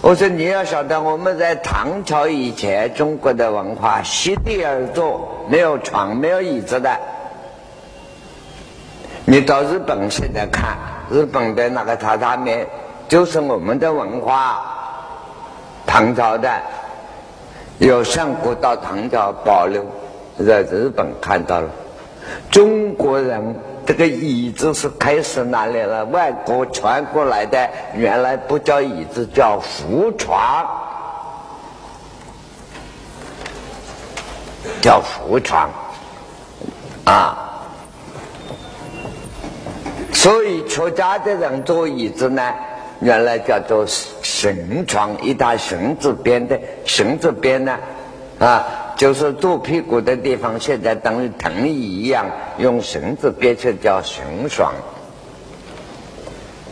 [0.03, 6.91] 我说你要晓得，我们在唐朝以前，中国的文化席地而坐，没有床，没有椅子的。
[9.25, 10.77] 你到日本现在看，
[11.09, 12.67] 日本的那个榻榻米，
[13.09, 14.61] 就是我们的文化，
[15.87, 16.51] 唐朝的，
[17.79, 19.85] 有上古到唐朝保留，
[20.45, 21.69] 在日本看到了。
[22.51, 26.05] 中国人这个椅子是开始哪里了？
[26.07, 30.67] 外国传过来的，原来不叫椅子，叫扶床，
[34.83, 35.71] 叫扶床，
[37.05, 37.45] 啊。
[40.13, 42.53] 所以出家的人坐椅子呢，
[43.01, 43.87] 原来叫做
[44.21, 47.79] 绳床，一大绳子编的，绳子编呢，
[48.39, 48.67] 啊，
[48.99, 52.27] 就是坐屁股的地方，现在等于藤椅一样，
[52.59, 54.75] 用绳子编成叫绳床。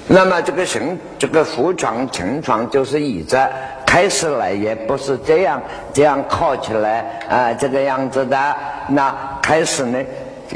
[0.09, 3.39] 那么这个绳，这个扶床、乘床就是椅子，
[3.87, 5.63] 开始来也不是这样，
[5.93, 8.57] 这样靠起来啊，这个样子的。
[8.89, 10.05] 那开始呢？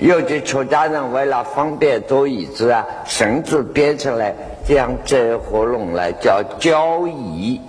[0.00, 4.34] 有的出家人为了方便坐椅子啊，绳子编起来，
[4.66, 7.60] 这样折合拢来叫交椅。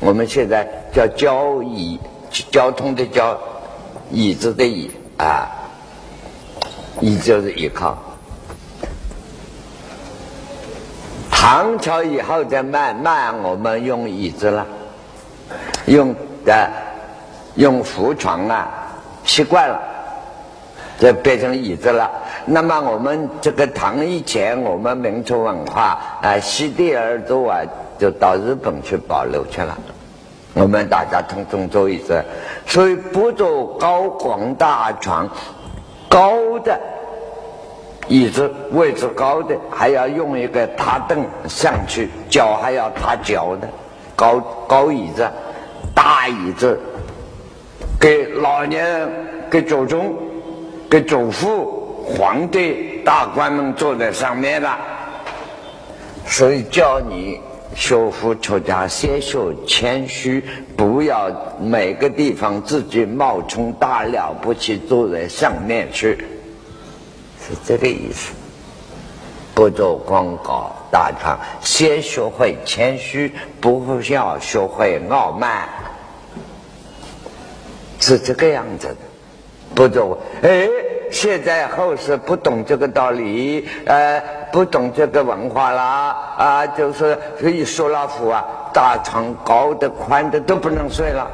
[0.00, 1.98] 我们现在叫交椅，
[2.50, 3.38] 交通的交，
[4.10, 5.48] 椅子的椅啊，
[7.00, 7.96] 椅子就是依靠。
[11.30, 14.66] 唐朝以后再慢慢我们用椅子了，
[15.86, 16.14] 用
[16.44, 16.70] 的
[17.54, 18.68] 用扶床啊，
[19.24, 19.80] 习惯了。
[20.98, 22.10] 就变成椅子了。
[22.44, 27.60] 那么我们这个唐以前，我们民族文化啊，席地而坐啊，
[28.00, 29.78] 就到日本去保留去了。
[30.58, 32.22] 我们大家通通坐椅子，
[32.66, 35.28] 所以不坐高广大床，
[36.08, 36.78] 高的
[38.08, 43.68] 椅子位置高的，还要用一个踏凳上去，脚还要踏脚的
[44.16, 45.28] 高高椅子，
[45.94, 46.78] 大椅子
[48.00, 49.08] 给老年人
[49.50, 50.14] 给祖宗。
[50.90, 54.78] 给祖父、皇帝、大官们坐在上面了，
[56.24, 57.38] 所以叫你
[57.74, 60.42] 学佛出家，先学谦虚，
[60.76, 66.16] 不要每个地方自己冒充大了不起，坐在上面去，
[67.40, 68.32] 是这个意思。
[69.54, 75.68] 不做广告大堂，先学会谦虚，不要学会傲慢，
[78.00, 78.96] 是这个样子的。
[79.74, 80.68] 不做，哎，
[81.10, 91.28] 现在后世不懂这个道理，呃，不懂这个文化啦，啊，就是一说老虎啊，大床高的宽的都不能睡了，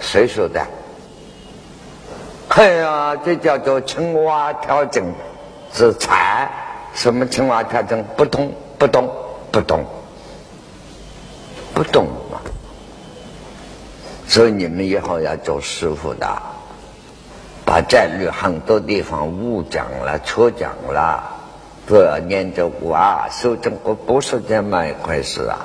[0.00, 0.60] 谁说的？
[2.48, 5.04] 哎呀，这叫做青蛙调整
[5.72, 6.48] 之才，
[6.94, 8.02] 什么青蛙调整？
[8.16, 9.08] 不懂，不懂，
[9.50, 9.84] 不懂，
[11.74, 12.40] 不懂啊！
[14.26, 16.26] 所以你们以后要做师傅的。
[17.68, 21.22] 把战略很多地方误讲了、错讲了，
[21.86, 23.28] 都要念着过啊！
[23.30, 25.58] 修正国不是这么一回事啊！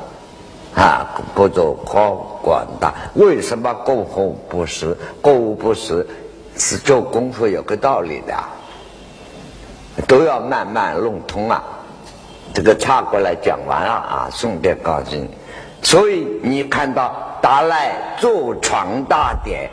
[0.76, 4.98] 啊，不做高广大，为什么过后不是？
[5.22, 6.06] 过午不是
[6.58, 8.36] 是做功夫有个道理的，
[10.06, 11.64] 都要慢慢弄通啊！
[12.54, 15.30] 这个岔过来讲完了啊，顺便告诉你，
[15.82, 19.70] 所以你看到达赖坐床大典。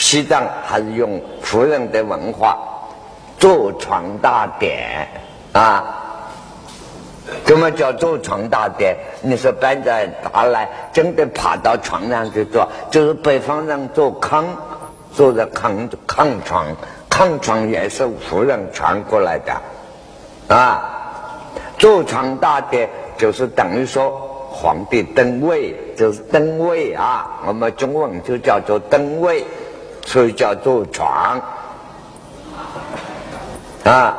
[0.00, 2.58] 西藏还是用夫人的文化
[3.38, 5.08] 坐床大典
[5.54, 5.82] 啊？
[7.46, 8.94] 怎么叫坐床大典？
[9.22, 14.44] 你说搬在达来真的爬到床上去坐，就是北方人坐炕，
[15.14, 16.66] 坐在炕炕床，
[17.08, 20.82] 炕床也是夫人传过来的啊。
[21.78, 24.10] 坐床大典就是等于说
[24.50, 27.40] 皇帝登位，就是登位啊。
[27.46, 29.46] 我们中文就叫做登位。
[30.08, 31.38] 所以叫做床
[33.84, 34.16] 啊，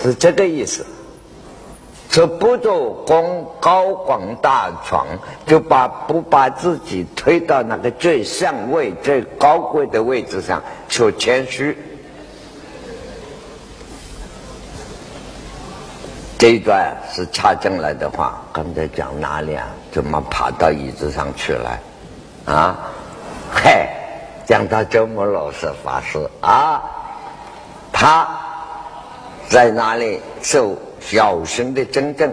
[0.00, 0.86] 是这个意思。
[2.08, 3.24] 说不做光
[3.60, 5.04] 高广大床，
[5.44, 11.76] 就把不把自己推到那个最上位、最高贵的位置上，求谦虚。
[16.38, 19.66] 这一段是插进来的话，刚才讲哪里啊？
[19.90, 21.78] 怎么爬到椅子上去了？
[22.46, 22.76] 啊，
[23.52, 23.90] 嗨！
[24.48, 26.82] 讲到周穆老师法师啊，
[27.92, 28.26] 他
[29.46, 32.32] 在哪里受小生的真正？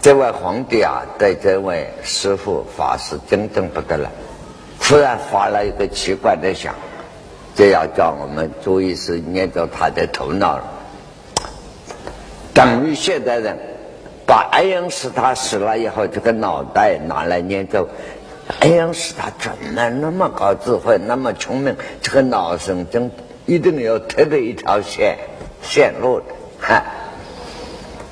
[0.00, 4.08] 这位皇帝啊，对这位师傅法师真正不得了，
[4.80, 6.72] 突然发了一个奇怪的想，
[7.56, 10.64] 这要叫我们注意是捏着他的头脑了。
[12.52, 13.58] 等于现代人
[14.24, 17.84] 把爱因斯坦死了以后，这个脑袋拿来捏着。
[18.60, 21.74] 哎呀，是他怎么那么高智慧，那么聪明？
[22.02, 23.10] 这个脑神经
[23.46, 25.16] 一定有特别一条线
[25.62, 26.26] 线路的，
[26.60, 26.82] 哈。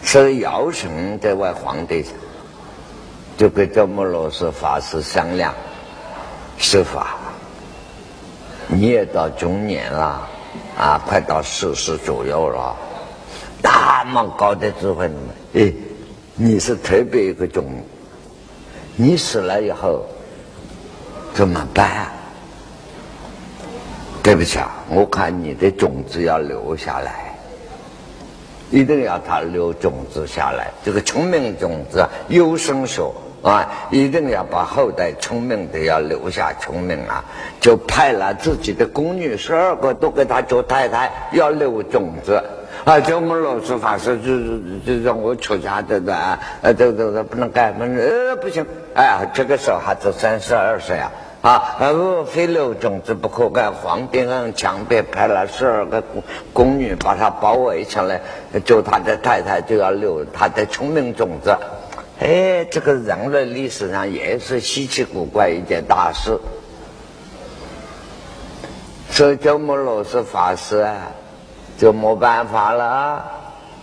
[0.03, 2.05] 所以尧神这位皇帝
[3.37, 5.55] 就跟周穆罗什法师商量：
[6.57, 6.99] 师傅，
[8.69, 10.29] 你也到中年了，
[10.79, 12.75] 啊，快到四十左右了，
[13.63, 15.11] 那么高的智慧，
[15.53, 15.73] 哎，
[16.37, 17.83] 你是特别一个种，
[18.97, 20.07] 你死了以后。
[21.35, 22.09] 怎么办？
[24.23, 27.35] 对不起啊，我看你的种子要留下来，
[28.71, 30.71] 一定要他留种子下来。
[30.85, 33.03] 这个聪明种子优生学
[33.43, 37.25] 啊，一定要把后代聪明的要留下聪明啊。
[37.61, 42.41] 就派了自己的宫女十二个都给他做太太，要留种子
[42.85, 43.01] 啊。
[43.01, 44.39] 就我们老师法师就
[44.87, 48.67] 就让我出家的的啊，这这这不能干，不能呃不行。
[48.95, 51.13] 哎呀，这个时候还只三十二岁啊。
[51.43, 53.73] 啊，呃，非留种子不可干。
[53.73, 56.01] 皇帝很强迫，派了十二个
[56.53, 58.21] 宫女把他包围起来，
[58.65, 61.57] 就他的太太就要留他的聪明种子。
[62.21, 66.39] 哎，这个人类历史上也是稀奇古怪一件大事。
[69.11, 70.95] 所以叫我们老师法师啊，
[71.83, 73.25] 就没办法了。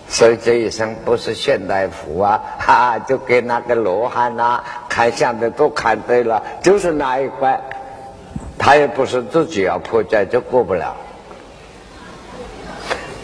[0.08, 7.60] 所以这一生不是现代服啊， 哈，就给那个罗汉呐看相的都看对了，就是那一块，
[8.58, 10.96] 他也不是自己要破戒就过不了。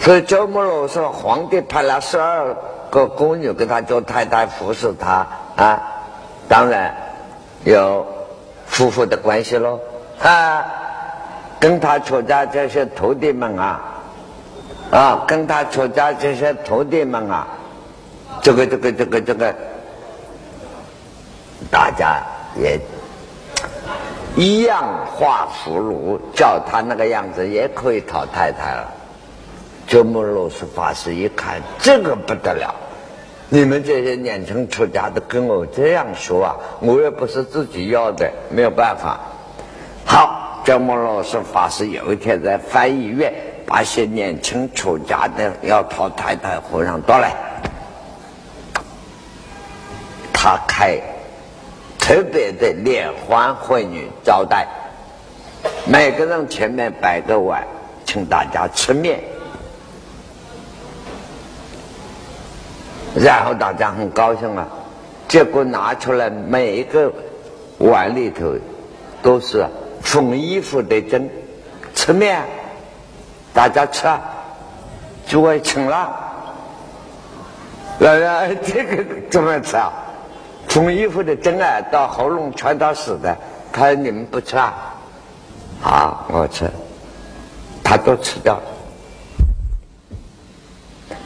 [0.01, 2.53] 所以周穆罗说，皇帝派了十二
[2.89, 5.81] 个宫女给他做太太服侍他啊，
[6.49, 6.93] 当然
[7.63, 8.05] 有
[8.67, 9.79] 夫妇的关系喽
[10.21, 10.65] 啊，
[11.61, 13.93] 跟他出家这些徒弟们啊。
[14.91, 17.47] 啊，跟他出家这些徒弟们啊，
[18.41, 19.53] 这个这个这个这个，
[21.69, 22.21] 大家
[22.55, 22.79] 也
[24.35, 28.93] 一样画葫芦，叫他那个样子也可以讨太太了。
[29.87, 32.73] 周穆罗什法师一看，这个不得了！
[33.49, 39.19] 你们这些年轻出家的跟我这样说啊，我也不是自己要的，没有办法。
[40.05, 43.33] 好，周穆罗什法师有一天在翻译院。
[43.65, 47.33] 把些年轻出家的要讨太太和尚到来，
[50.31, 50.99] 他开
[51.97, 54.67] 特别的联欢会，女招待
[55.87, 57.65] 每个人前面摆个碗，
[58.05, 59.19] 请大家吃面，
[63.15, 64.67] 然后大家很高兴啊。
[65.27, 67.11] 结果拿出来每一个
[67.79, 68.55] 碗里头
[69.23, 69.65] 都是
[70.01, 71.27] 缝衣服的针，
[71.95, 72.43] 吃面。
[73.55, 74.05] 大家吃，
[75.25, 76.13] 诸位请了，
[77.99, 79.93] 来来，这个怎么吃啊？
[80.67, 83.33] 缝衣服的针啊，到喉咙全到死的，
[83.71, 84.73] 他说你们不吃啊？
[85.81, 86.69] 好，我吃，
[87.81, 88.59] 他都吃掉。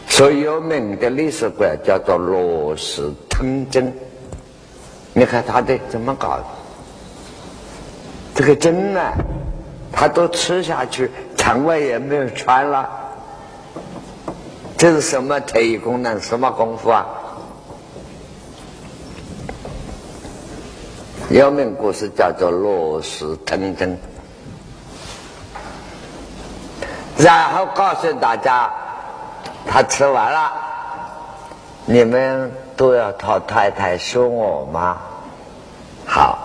[0.07, 3.91] 所以有名的历史馆叫做罗氏吞针，
[5.13, 6.43] 你看他的怎么搞的？
[8.35, 9.01] 这个针呢，
[9.91, 11.09] 他都吃下去，
[11.49, 12.87] 肠胃也没有穿了。
[14.77, 16.21] 这是什么特异功能？
[16.21, 17.07] 什么功夫啊？
[21.31, 23.97] 有名故事叫做罗氏吞针，
[27.17, 28.71] 然后告诉大家。
[29.65, 30.51] 他吃完了，
[31.85, 34.97] 你们都要讨太太说我吗？
[36.05, 36.37] 好，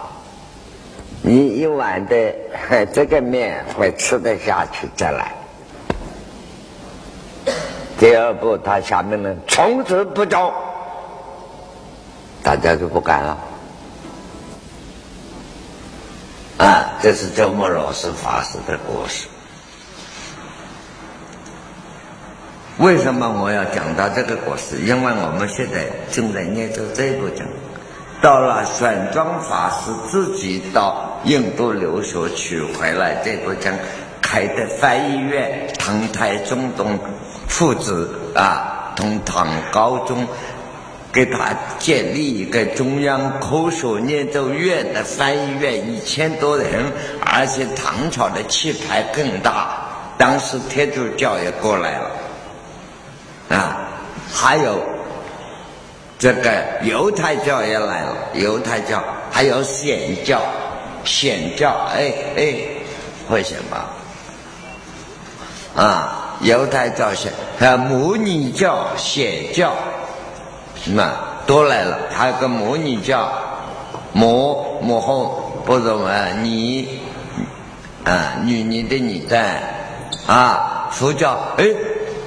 [1.27, 2.35] 你一碗的
[2.93, 5.33] 这个面会吃得下去再来。
[7.99, 10.53] 第二步，他下面呢，从此不走，
[12.43, 13.39] 大家就不敢了。
[16.59, 19.27] 啊，这是周末老师法师的故事。
[22.77, 24.77] 为什么我要讲到这个故事？
[24.83, 27.47] 因为我们现在正在念着这部经，
[28.21, 33.73] 到了玄奘法师自己到印度留学取回来这部经，
[34.21, 36.99] 开的翻译院，唐太宗东
[37.49, 40.27] 父子啊，同唐高宗
[41.13, 46.93] 给他建立一个中央科学念咒院的翻译院，一千多人，
[47.25, 49.79] 而且唐朝的气派更大，
[50.19, 52.11] 当时天主教也过来了。
[53.51, 53.89] 啊，
[54.33, 54.81] 还有
[56.19, 60.41] 这个犹太教也来了，犹太教还有显教，
[61.05, 62.55] 显教，哎哎，
[63.29, 63.91] 会显吧？
[65.77, 69.73] 啊，犹太教显，还有摩尼教、显教，
[70.83, 71.13] 什么
[71.47, 73.31] 都来了，还有个母女教，
[74.13, 76.11] 母母后不怎么
[76.43, 77.01] 你
[78.05, 79.61] 啊，女女的女在
[80.27, 81.65] 啊，佛教哎。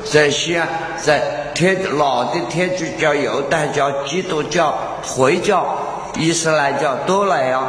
[0.09, 0.65] 在西安，
[0.95, 1.19] 在
[1.53, 4.73] 天老的天主教、犹太教、基督教、
[5.03, 5.78] 回教、
[6.17, 7.61] 伊斯兰教都来呀！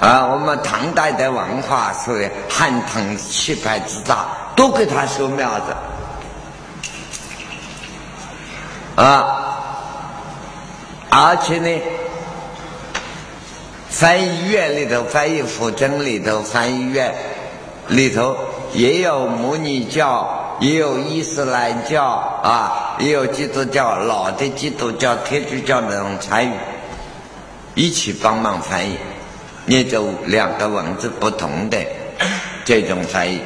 [0.00, 4.26] 啊我们唐代的文化属于汉唐气派之大，
[4.56, 5.76] 都给他修庙子
[8.96, 9.58] 啊！
[11.10, 11.82] 而且呢，
[13.88, 17.14] 翻译院里头、翻译府真里头、翻译院
[17.88, 18.36] 里头
[18.72, 20.36] 也有母女教。
[20.60, 26.52] 也有伊斯兰教啊，也有基督教，老的基督教、天主教那种参与，
[27.74, 28.98] 一起帮忙翻译，
[29.70, 31.78] 念着两个文字不同的
[32.64, 33.40] 这种翻译。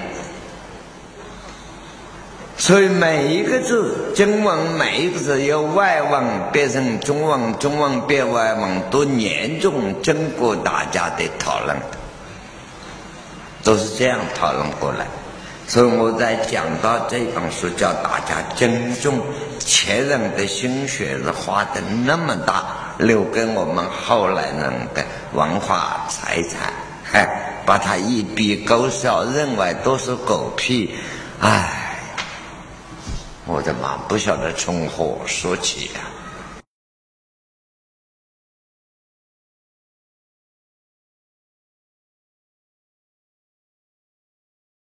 [2.57, 11.77] 所以每一个字，中文每一个字由外文变成中文，中文变外文，都严重经过大家的讨论，
[13.63, 15.07] 都是这样讨论过来。
[15.67, 19.21] 所以我在讲到这本书，叫大家尊重
[19.67, 22.65] 前人的心血是花的那么大，
[22.99, 26.73] 留给我们后来人的文化财产，
[27.11, 27.27] 嘿，
[27.65, 30.95] 把它一笔勾销，认为都是狗屁，
[31.41, 31.99] 哎，
[33.47, 36.01] 我的妈，不晓得从何说起呀。